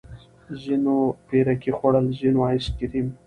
[0.61, 0.95] ځينو
[1.27, 3.07] پيركي خوړل ځينو ايس کريم.